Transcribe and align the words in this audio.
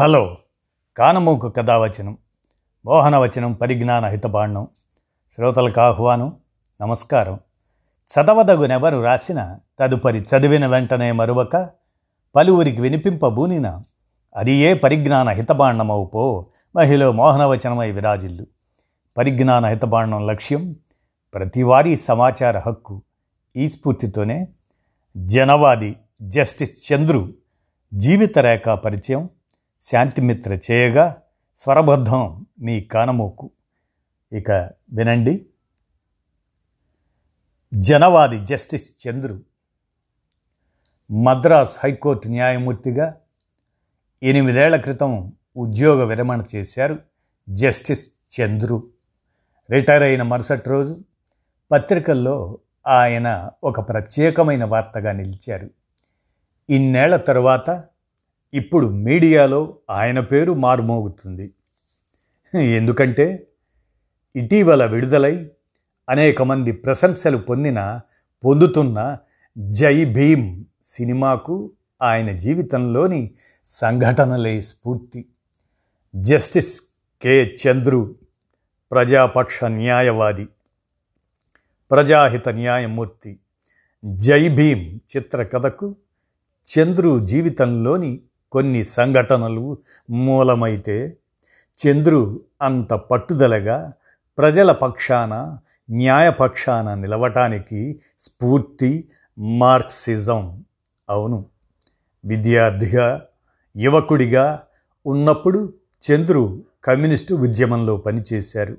Hello 0.00 0.36
కానమూకు 0.96 1.48
కథావచనం 1.48 2.18
మోహనవచనం 2.84 3.52
పరిజ్ఞాన 3.52 4.06
హితబాండం 4.06 4.68
శ్రోతలకు 5.34 5.80
ఆహ్వానం 5.80 6.36
నమస్కారం. 6.80 7.40
చదవదగునెవరు 8.08 9.00
రాసిన 9.00 9.58
తదుపరి 9.80 10.18
చదివిన 10.18 10.66
వెంటనే 10.66 11.12
మరువక 11.12 11.70
పలువురికి 12.36 12.80
వినిపింపబూనిన 12.80 13.82
అది 14.36 14.52
ఏ 14.52 14.74
పరిజ్ఞాన 14.74 15.28
హితబాండమవు 15.28 16.04
పో 16.04 16.46
మహిళ 16.76 17.08
మోహనవచనమై 17.08 17.90
విరాజిల్లు. 17.90 18.46
పరిజ్ఞాన 19.16 19.66
హితబాండం 19.66 20.26
లక్ష్యం 20.26 20.76
ప్రతివారీ 21.34 21.96
సమాచార 21.96 22.58
హక్కు 22.58 23.02
ఈ 23.56 23.68
స్ఫూర్తితోనే 23.68 24.48
జనవాది 25.16 25.96
జస్టిస్ 26.22 26.92
చంద్రు 26.92 27.34
జీవిత 27.94 28.38
రేఖ 28.38 28.68
పరిచయం 28.68 29.30
శాంతిమిత్ర 29.80 30.58
చేయగా 30.70 31.22
స్వరబద్ధం 31.56 32.46
మీ 32.60 32.80
కానమోకు. 32.80 33.50
ఇక 34.32 34.50
వినండి. 34.92 35.46
Janwadi 37.74 38.44
justice 38.44 38.94
Chandru 39.08 39.40
Madras 41.10 41.76
high court 41.84 42.28
న్యాయమూర్తిగా 42.28 43.16
ఎనిమిదేళ్ళ 44.22 44.76
క్రితం 44.76 45.32
ఉద్యోగ 45.56 46.04
విరమణ 46.04 46.44
చేశారు 46.54 46.98
జస్టిస్ 47.50 48.10
చంద్రు. 48.40 48.88
రిటైర్ 49.70 50.02
అయిన 50.02 50.22
మరుసటి 50.22 50.68
రోజు 50.68 51.00
పత్రికల్లో 51.72 52.58
ఆయన 52.88 53.50
ఒక 53.64 53.88
ప్రత్యేకమైన 53.88 54.64
వార్తగా 54.64 55.12
నిలిచారు. 55.12 55.70
ఇన్నేళ్ళ 56.70 57.16
తరువాత 57.16 57.84
ఇప్పుడు 58.54 58.86
మీడియాలో 58.86 59.76
ఆయన 59.90 60.20
పేరు 60.20 60.52
మారుమోగుతుంది. 60.52 61.54
ఎందుకంటే 62.54 63.46
ఇటీవల 64.36 64.84
విడుదలై 64.84 65.50
అనేక 66.08 66.42
మంది 66.42 66.72
ప్రశంసలు 66.72 67.36
పొందిన 67.36 68.00
పొందుతున్న 68.44 69.18
జై 69.58 70.04
భీమ్ 70.04 70.64
సినిమాకు 70.82 71.72
ఆయన 72.02 72.32
జీవితంలోని 72.32 73.34
సంఘటనలే 73.66 74.62
స్ఫూర్తి. 74.62 75.24
Justice 76.16 76.82
K. 77.22 77.44
చంద్రు 77.44 78.14
ప్రజాపక్ష 78.92 79.64
న్యాయవాది 79.64 80.48
ప్రజాహిత 81.90 82.48
న్యాయమూర్తి 82.48 83.38
జై 84.04 84.48
భీమ్ 84.48 85.16
చిత్రకథకు 85.16 85.96
చంద్రు 86.68 87.26
జీవితంలోని 87.26 88.20
కొన్ని 88.52 88.84
సంఘటనలు 88.84 89.78
మూలమైతే 90.10 91.16
చంద్రు 91.78 92.40
అంత 92.62 92.92
పట్టుదలగా 92.92 93.92
ప్రజల 94.38 94.72
పక్షాన 94.72 95.58
న్యాయపక్షాన 95.90 96.94
నిలవటానికి 96.94 98.00
స్ఫూర్తి 98.20 99.08
మార్క్సిజం. 99.38 100.64
అవును 101.10 101.46
విద్యార్థిగా 102.24 103.22
యువకుడిగా 103.76 104.62
ఉన్నప్పుడు 105.06 105.72
చంద్రు 106.10 106.62
కమ్యూనిస్టు 106.84 107.34
ఉద్యమంలో 107.34 107.96
పనిచేశారు. 107.96 108.76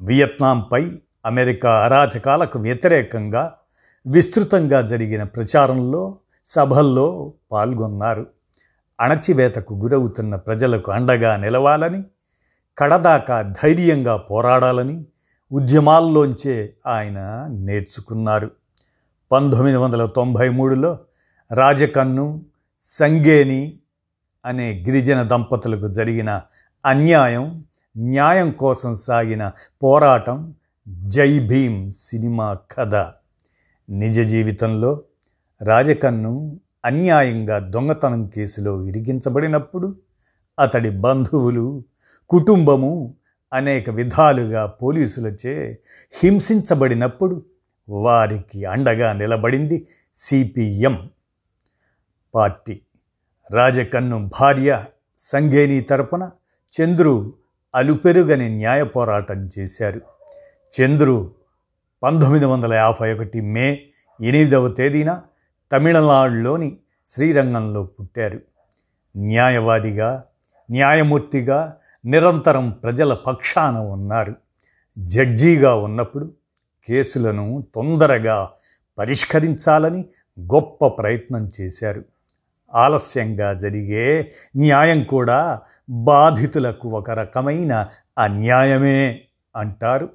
వియత్నాంపై 0.00 0.92
అమెరికా 1.26 1.84
అరాచకాలకు 1.84 2.58
వ్యతిరేకంగా 2.58 3.54
విస్తృతంగా 4.06 4.80
జరిగిన 4.80 5.22
ప్రచారంలో 5.22 6.18
సభల్లో 6.46 7.32
పాల్గొన్నారు. 7.52 8.26
అణచివేతకు 9.00 9.74
గురవుతున్న 9.74 10.36
ప్రజలకు 10.36 10.90
అండగా 10.92 11.36
నిలవాలని 11.36 12.02
కడదాకా 12.78 13.42
ధైర్యంగా 13.42 14.16
పోరాడాలని 14.16 15.04
ఉద్యమాల్లోంచే 15.52 16.74
ఆయన 16.86 17.46
నేర్చుకున్నారు. 17.50 18.50
పంతొమ్మిది 19.32 19.76
వందల 19.76 20.06
తొంభై 20.06 20.48
మూడులో 20.48 20.98
రాజకన్ను 21.54 22.44
సంగేని 22.82 23.78
అనే 24.46 24.84
గిరిజన 24.86 25.22
దంపతులకు 25.22 25.88
జరిగిన 25.88 26.40
అన్యాయం 26.86 27.64
న్యాయం 27.96 28.50
కోసం 28.50 28.94
సాగిన 28.94 29.52
పోరాటం 29.82 30.54
జై 30.88 31.38
భీమ్ 31.38 31.92
సినిమా 31.92 32.58
కథ. 32.78 32.94
నిజ 33.90 34.20
జీవితంలో 34.20 35.02
రాజకన్ను 35.62 36.60
అన్యాయంగా 36.84 37.58
దొంగతనం 37.58 38.26
కేసులో 38.26 38.82
ఇరిగించబడినప్పుడు 38.82 39.96
అతడి 40.58 40.90
బంధువులు 40.90 41.84
కుటుంబము 42.28 43.14
అనేక 43.52 43.90
విధాలుగా 43.90 44.66
పోలీసులచే 44.66 45.78
హింసించబడినప్పుడు 46.12 47.42
వారికి 47.88 48.64
అండగా 48.64 49.12
నిలబడింది 49.12 49.86
సిపిఎం 50.14 51.10
పార్టీ. 52.34 52.80
రాజకన్ను 53.50 54.30
భార్య 54.40 54.84
సంఘేని 55.18 55.80
తరపున 55.80 56.30
చంద్రు 56.80 57.32
అలుపెరుగని 57.74 58.48
న్యాయ 58.48 58.84
పోరాటం 58.84 59.50
చేశారు. 59.58 60.00
చంద్రు 60.80 61.34
పంతొమ్మిది 62.02 62.44
వందల 62.44 62.74
యాభై 62.74 63.14
ఒకటి 63.14 63.40
మే 63.40 63.84
ఎనిమిదవ 64.22 64.68
తేదీన 64.68 65.22
తమిళనాడులోని 65.72 66.76
శ్రీరంగంలో 67.08 67.82
పుట్టారు. 67.84 68.40
న్యాయవాదిగా 69.16 70.24
న్యాయమూర్తిగా 70.70 71.76
నిరంతరం 72.04 72.70
ప్రజల 72.70 73.14
పక్షాన 73.14 73.78
ఉన్నారు. 73.78 74.34
జడ్జీగా 74.98 75.74
ఉన్నప్పుడు 75.74 76.34
కేసులను 76.88 77.64
తొందరగా 77.74 78.50
పరిష్కరించాలని 78.98 80.04
గొప్ప 80.40 80.86
ప్రయత్నం 80.86 81.50
చేశారు. 81.60 82.04
ఆలస్యంగా 82.74 83.52
జరిగే 83.54 84.32
న్యాయం 84.56 85.04
కూడా 85.04 85.60
బాధితులకు 85.90 86.88
ఒక 86.88 87.10
రకమైన 87.10 87.88
అన్యాయమే 88.18 89.20
అంటారు 89.56 90.08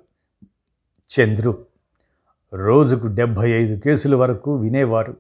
చంద్రు. 1.10 1.66
రోజుకు 2.54 3.08
డెబ్భై 3.08 3.52
ఐదు 3.52 3.80
కేసుల 3.80 4.16
వరకు 4.16 4.56
వినేవారు. 4.56 5.18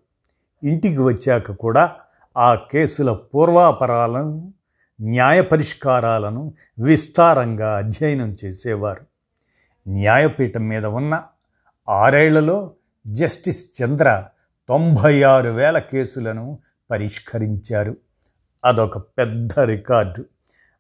ఇంటికి 0.64 1.02
వచ్చాక 1.02 1.52
కూడా 1.52 1.92
ఆ 2.38 2.56
కేసుల 2.56 3.14
పూర్వాపరాలను 3.14 4.54
న్యాయ 5.02 5.42
పరిష్కారాలను 5.42 6.54
విస్తారంగా 6.80 7.78
అధ్యయనం 7.78 8.36
చేసేవారు. 8.46 9.02
న్యాయపీఠం 9.88 10.68
మీద 10.68 10.86
ఉన్న 10.86 11.24
ఆరేళ్ళలో 11.90 12.72
జస్టిస్ 13.08 13.66
చంద్ర 13.84 14.26
తొంభై 14.70 15.24
ఆరు 15.24 15.50
వేల 15.50 15.80
కేసులను 15.80 16.60
పరిష్కరించారు. 16.92 17.98
అదొక 18.66 18.98
పెద్ద 18.98 19.60
రికార్డు. 19.60 20.26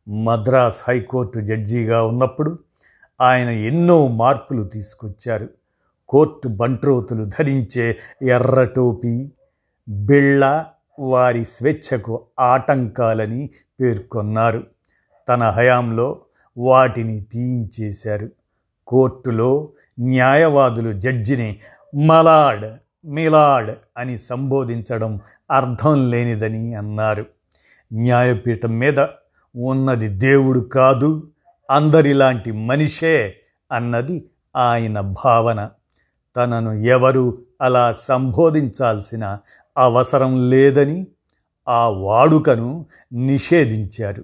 మద్రాస్ 0.10 0.82
హైకోర్టు 0.88 1.40
జడ్జిగా 1.40 2.04
ఉన్నప్పుడు 2.04 2.60
ఆయన 3.22 3.50
ఎన్నో 3.50 4.08
మార్పులు 4.08 4.64
తీసుకొచ్చారు. 4.64 5.50
కోర్టు 6.10 6.48
బంట్రోతులు 6.48 7.26
ధరించే 7.26 8.00
ఎర్ర 8.22 8.64
టోపీ 8.64 9.32
బిళ్ళ 9.88 10.66
వారి 11.00 11.46
స్వేచ్ఛకు 11.46 12.26
ఆటంకాలని 12.40 13.50
పేర్కొన్నారు. 13.82 14.64
తన 15.30 15.50
హయాంలో 15.50 16.20
వాటిని 16.58 17.22
తీయించేశారు. 17.22 18.30
కోర్టులో 18.88 19.70
న్యాయవాదులు 20.00 21.00
జడ్జిని 21.00 21.60
మలాడ్ 22.06 22.66
మిలాడ్ 23.08 23.72
అని 23.98 24.18
సంబోధించడం 24.18 25.20
అర్థం 25.52 26.10
లేనిదని 26.10 26.74
అన్నారు. 26.74 27.26
న్యాయపీఠం 27.94 28.80
మీద 28.80 29.00
ఉన్నది 29.56 30.08
దేవుడు 30.08 30.60
కాదు 30.60 31.30
అందరిలాంటి 31.72 32.52
మనిషే 32.52 33.36
అన్నది 33.72 34.30
ఆయన 34.56 35.00
భావన. 35.00 35.70
తనను 36.36 36.72
ఎవరు 36.72 37.38
అలా 37.62 37.94
సంబోధించాల్సిన 37.94 39.40
అవసరం 39.78 40.50
లేదని 40.50 41.08
ఆ 41.68 41.88
వాడుకను 41.88 42.86
నిషేధించారు. 43.14 44.24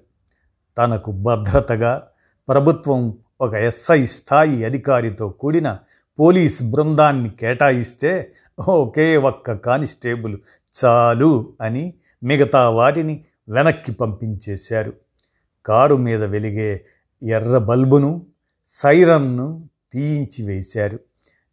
తనకు 0.77 1.11
భద్రతగా 1.11 2.07
ప్రభుత్వం 2.47 3.17
ఒక 3.41 3.53
ఎస్ఐ 3.53 4.05
స్థాయి 4.05 4.65
అధికారితో 4.65 5.29
కూడిన 5.29 5.79
పోలీస్ 6.19 6.63
బృందాన్ని 6.63 7.29
కేటాయిస్తే 7.29 8.31
ఒకే 8.67 9.17
ఒక్క 9.17 9.51
కానిస్టేబుల్ 9.51 10.37
చాలు 10.85 11.53
అని 11.61 11.93
మిగతా 12.23 12.69
వారిని 12.69 13.25
వెనక్కి 13.49 13.91
పంపించేశారు. 13.91 14.93
కారు 15.65 15.95
మీద 15.95 16.23
వెలిగే 16.23 16.85
ఎర్ర 17.23 17.57
బల్బును 17.57 18.25
సైరన్ను 18.67 19.69
తీయించి 19.93 20.45
వేశారు. 20.45 20.99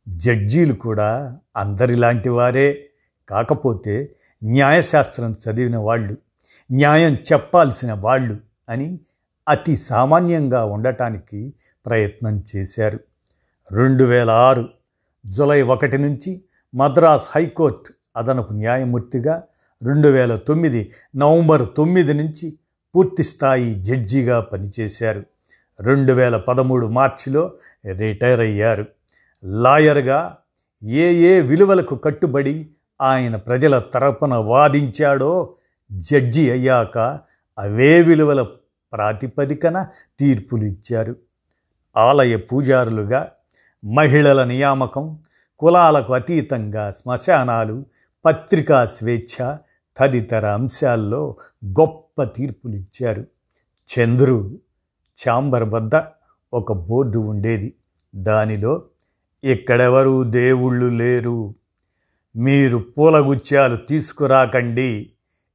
జడ్జీలు 0.08 0.74
కూడా 0.74 1.38
అందరిలాంటి 1.56 2.28
వారే. 2.28 2.88
కాకపోతే 3.28 4.12
న్యాయశాస్త్రం 4.44 5.32
చదివిన 5.32 5.76
వాళ్ళు 5.76 6.16
న్యాయం 6.72 7.14
చెప్పాల్సిన 7.14 7.92
వాళ్ళు 7.92 8.36
అని 8.68 9.00
అతి 9.48 9.76
సామాన్యంగా 9.76 10.64
ఉండటానికి 10.64 11.54
ప్రయత్నం 11.86 12.44
చేశారు. 12.56 13.00
రెండు 13.72 14.04
వేల 14.04 14.30
ఆరు 14.30 14.68
జులై 15.26 15.62
ఒకటి 15.62 15.98
నుంచి 15.98 16.42
మద్రాస్ 16.74 17.26
హైకోర్టు 17.34 17.94
అదనపు 18.16 18.52
న్యాయమూర్తిగా 18.52 19.42
రెండు 19.82 20.08
వేల 20.08 20.36
తొమ్మిది 20.36 20.92
నవంబర్ 21.16 21.68
తొమ్మిది 21.76 22.14
నుంచి 22.14 22.58
పూర్తిస్థాయి 22.94 23.74
జడ్జిగా 23.74 24.40
పనిచేశారు. 24.40 25.24
రెండు 25.80 26.12
వేల 26.12 26.36
పదమూడు 26.36 26.86
మార్చిలో 26.86 27.52
రిటైర్ 27.98 28.40
అయ్యారు. 28.40 28.86
లాయర్గా 29.46 30.36
ఏ 30.82 31.14
ఏ 31.14 31.40
విలువలకు 31.40 31.94
కట్టుబడి 31.94 32.70
ఆయన 33.00 33.36
ప్రజల 33.36 33.78
తరపున 33.78 34.34
వాదించాడో 34.34 35.54
జడ్జి 35.92 36.50
అయ్యాక 36.50 36.98
అవే 37.58 38.02
విలువల 38.02 38.42
ప్రాతిపదికన 38.92 39.86
తీర్పులు 40.18 40.64
ఇచ్చారు 40.64 41.16
ఆలయ 41.96 42.36
పూజారులుగా 42.36 43.28
మహిళల 43.84 44.44
నియామకం 44.44 45.18
కులాలకు 45.58 46.14
అతీతంగా 46.14 46.92
శ్మశానాలు 46.92 47.84
పత్రికా 48.24 48.86
స్వేచ్ఛ 48.86 49.56
తదితర 49.96 50.46
అంశాల్లో 50.46 51.36
గొప్ప 51.64 52.22
తీర్పులు 52.22 52.72
ఇచ్చారు 52.72 53.26
చంద్రు 53.88 54.58
ఛాంబర్ 55.28 55.64
వద్ద 55.64 56.02
ఒక 56.52 56.72
బోర్డు 56.72 57.18
ఉండేది. 57.18 57.74
దానిలో 58.16 58.82
ఇక్కడెవరూ 59.44 60.24
దేవుళ్ళు 60.24 60.86
లేరు. 60.86 61.54
మీరు 62.36 62.78
పూలగుచ్చాలు 62.78 63.76
తీసుకురాకండి. 63.76 65.10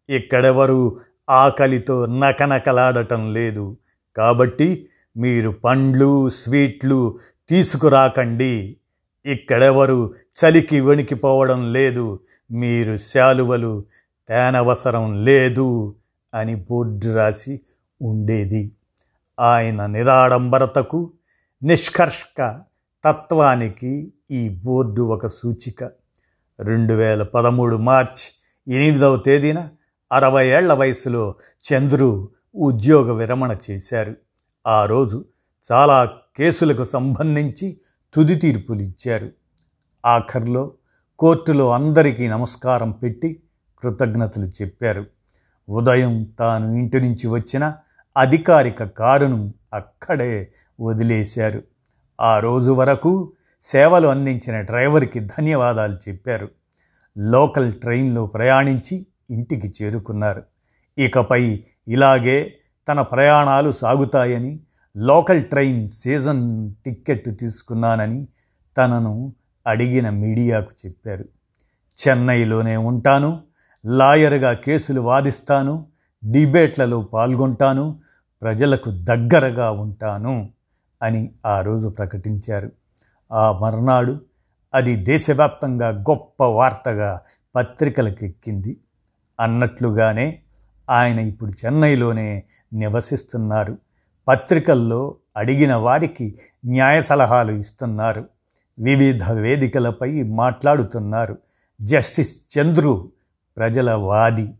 ఇక్కడెవరు 0.09 0.99
ఆకలితో 1.29 2.05
నకనకలాడటం 2.05 3.33
లేదు. 3.33 3.77
కాబట్టి 4.17 4.89
మీరు 5.17 5.49
పండ్లు 5.49 6.29
స్వీట్లు 6.29 7.19
తీసుకురాకండి. 7.49 8.77
ఇక్కడెవరు 9.25 10.13
చలికి 10.13 10.79
వణికిపోవడం 10.79 11.73
లేదు. 11.73 12.19
మీరు 12.51 12.97
శాలువలు 12.97 13.85
తేనవసరం 14.29 15.25
లేదు 15.25 15.95
అని 16.33 16.55
బోర్డు 16.55 17.15
రాసి 17.15 17.61
ఉండేది. 18.01 18.71
ఆయన 19.39 19.85
నిరాడంబరతకు 19.85 21.11
నిష్కర్షక 21.63 22.61
తత్వానికి 23.03 24.13
ఈ 24.31 24.49
బోర్డు 24.49 25.01
ఒక 25.01 25.27
సూచిక. 25.27 25.83
రెండు 26.59 26.93
వేల 26.93 27.23
పదమూడు 27.23 27.75
మార్చ్ 27.75 28.41
ఎనిమిదవ 28.73 29.17
తేదీన 29.17 29.69
అరవై 30.11 30.47
ఏళ్ళ 30.47 30.73
వయసులో 30.73 31.35
చంద్రు 31.63 32.29
ఉద్యోగ 32.55 33.11
విరమణ 33.11 33.57
చేశారు. 33.69 34.15
ఆ 34.67 34.85
రోజు 34.85 35.25
చాలా 35.71 36.13
కేసులకు 36.37 36.83
సంబంధించి 36.83 37.77
తుది 38.13 38.35
తీర్పులు 38.35 38.81
ఇచ్చారు 38.81 39.31
ఆఖర్లో 40.05 40.73
కోర్టులో 41.19 41.71
అందరికీ 41.71 42.27
నమస్కారం 42.27 42.91
పెట్టి 42.91 43.43
కృతజ్ఞతలు 43.79 44.45
చెప్పారు. 44.45 45.05
ఉదయం 45.69 46.23
తాను 46.39 46.73
ఇంటి 46.73 47.01
నుంచి 47.01 47.27
వచ్చిన 47.27 47.73
అధికారిక 48.17 48.83
కారును 48.83 49.53
అక్కడే 49.73 50.51
వదిలేశారు. 50.81 51.70
ఆ 52.21 52.39
రోజు 52.39 52.71
వరకు 52.71 53.31
సేవలు 53.61 54.07
అందించిన 54.07 54.61
డ్రైవర్కి 54.61 55.19
ధన్యవాదాలు 55.19 55.95
చెప్పారు. 56.09 56.49
లోకల్ 57.17 57.73
ట్రైన్లో 57.73 58.25
ప్రయాణించి 58.25 59.05
ఇంటికి 59.29 59.73
చేరుకున్నారు. 59.81 60.43
ఇకపై 60.97 61.63
ఇలాగే 61.87 62.53
తన 62.87 63.01
ప్రయాణాలు 63.01 63.71
సాగుతాయని 63.71 64.59
లోకల్ 64.97 65.43
ట్రైన్ 65.43 65.89
సీజన్ 65.89 66.73
టిక్కెట్ 66.85 67.39
తీసుకున్నానని 67.39 68.27
తనను 68.77 69.33
అడిగిన 69.67 70.09
మీడియాకు 70.09 70.71
చెప్పారు. 70.85 71.25
చెన్నైలోనే 72.07 72.77
ఉంటాను 72.77 73.41
లాయర్గా 73.85 74.53
కేసులు 74.53 75.01
వాదిస్తాను 75.01 75.85
డిబేట్లలో 76.31 77.01
పాల్గొంటాను 77.01 77.99
ప్రజలకు 78.41 78.89
దగ్గరగా 78.89 79.71
ఉంటాను. 79.71 80.49
అని 81.01 81.31
ఆ 81.45 81.61
రోజు 81.61 81.87
ప్రకటించారు. 81.87 82.71
ఆ 83.31 83.51
మర్నాడు 83.51 84.21
అది 84.73 84.95
దేశవ్యాప్తంగా 84.95 85.89
గొప్ప 85.89 86.43
వార్తగా 86.43 87.21
పత్రికలకెక్కింది. 87.55 88.77
అన్నట్లుగానే 89.39 90.39
ఆయన 90.89 91.19
ఇప్పుడు 91.19 91.51
చెన్నైలోనే 91.65 92.43
నివసిస్తున్నారు. 92.73 93.77
పత్రికల్లో 94.27 95.15
అడిగిన 95.37 95.75
వారికి 95.75 96.39
న్యాయ 96.65 97.01
సలహాలు 97.01 97.51
ఇస్తున్నారు. 97.51 98.25
వివిధ 98.79 99.31
వేదికలపై 99.31 100.23
మాట్లాడుతున్నారు. 100.23 101.37
జస్టిస్ 101.81 102.39
చంద్రు 102.57 103.11
ప్రజల 103.57 103.91
వాది 103.91 104.53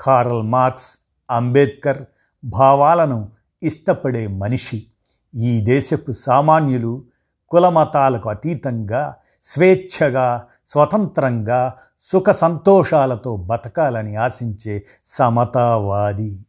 కారల్ 0.00 0.42
మార్క్స్ 0.42 0.98
అంబేద్కర్ 1.30 2.02
భావాలను 2.44 3.32
ఇష్టపడే 3.62 4.26
మనిషి. 4.26 4.86
ఈ 5.34 5.60
దేశపు 5.60 6.12
సామాన్యులు 6.12 7.04
కులమతాలకు 7.48 8.28
అతీతంగా 8.28 9.16
స్వేచ్ఛగా 9.42 10.46
స్వతంత్రంగా 10.68 11.74
సుఖ 12.02 12.30
సంతోషాలతో 12.30 13.36
బతకాలని 13.36 14.16
ఆశించే 14.16 14.86
సమతావాది. 15.04 16.46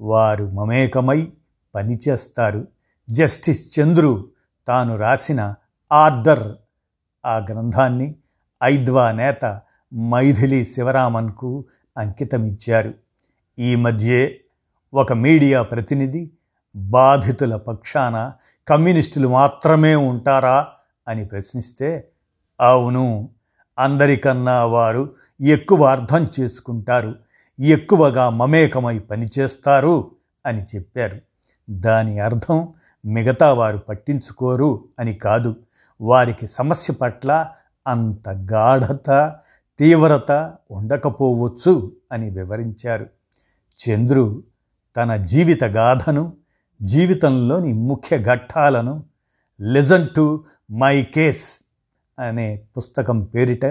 వారు 0.00 0.50
మమేకమై 0.50 1.32
పనిచేస్తారు. 1.74 2.68
జస్టిస్ 3.10 3.80
చంద్రు 3.80 4.28
తాను 4.68 4.96
రాసిన 4.96 5.54
ఆర్డర్ 5.92 6.52
ఆ 7.26 7.36
గ్రంథాన్ని 7.36 8.14
ఐద్వా 8.64 9.12
నేత 9.12 9.60
మైథిలి 10.10 10.64
శివరామన్కు 10.64 11.64
అంకితమిచ్చారు. 11.98 12.94
ఈ 13.58 13.74
మధ్యే 13.74 14.40
ఒక 14.94 15.12
మీడియా 15.12 15.62
ప్రతినిధి 15.62 16.30
బాధితుల 16.76 17.56
పక్షాన 17.56 18.32
కమ్యూనిస్టులు 18.68 19.28
మాత్రమే 19.28 19.94
ఉంటారా 19.94 20.68
అని 21.08 21.26
ప్రశ్నిస్తే 21.26 22.08
అవును 22.60 23.30
అందరికన్నా 23.78 24.64
వారు 24.64 25.14
ఎక్కువ 25.40 25.84
అర్థం 25.84 26.30
చేసుకుంటారు 26.40 27.14
ఎక్కువగా 27.60 28.30
మమేకమై 28.30 28.98
పనిచేస్తారు 28.98 30.10
అని 30.46 30.62
చెప్పారు. 30.62 31.18
దాని 31.70 32.18
అర్థం 32.18 32.68
మిగతా 33.04 33.52
వారు 33.52 33.78
పట్టించుకోరు 33.78 34.84
అని 35.00 35.14
కాదు. 35.14 35.56
వారికి 36.00 36.48
సమస్య 36.48 36.94
పట్ల 36.94 37.48
అంత 37.86 38.28
గాఢత 38.28 39.36
తీవ్రత 39.78 40.54
ఉండకపోవచ్చు 40.70 41.92
అని 42.12 42.30
వివరించారు. 42.30 43.06
చంద్రు 43.78 44.42
తన 44.96 45.16
జీవిత 45.16 45.64
గాథను 45.64 46.32
జీవితంలోని 46.82 47.72
ముఖ్య 47.72 48.18
ఘట్టాలను 48.18 49.04
లిజన్ 49.60 50.08
టు 50.16 50.44
మై 50.70 51.02
కేస్ 51.02 51.64
అనే 52.18 52.62
పుస్తకం 52.76 53.24
పేరిట 53.24 53.64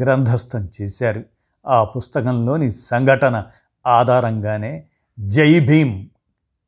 గ్రంథస్థం 0.00 0.68
చేశారు. 0.80 1.24
ఆ 1.66 1.84
పుస్తకంలోని 1.84 2.72
సంఘటన 2.72 3.44
ఆధారంగానే 3.86 4.86
జై 5.20 5.60
భీమ్ 5.60 6.06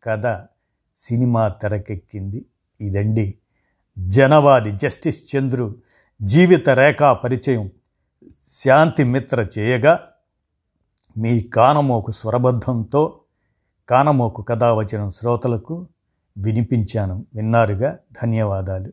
కథ 0.04 0.44
సినిమా 0.96 1.48
తెరకెక్కింది. 1.48 2.46
ఇదండి 2.80 3.34
జనవాది 3.98 4.72
జస్టిస్ 4.72 5.36
చంద్రు 5.36 5.74
జీవిత 6.22 6.68
రేఖా 6.68 7.12
పరిచయం. 7.12 7.70
శాంతి 8.48 9.04
మిత్ర 9.04 9.46
చేయగా 9.58 10.08
మీ 11.18 11.40
కానమోకు 11.40 12.12
స్వరబద్ధంతో 12.12 13.20
కానమోకు 13.88 14.42
కథావచనం 14.42 15.10
శ్రోతలకు 15.10 15.86
వినిపించాను. 16.38 17.26
విన్నారుగా? 17.34 17.98
ధన్యవాదాలు. 18.22 18.92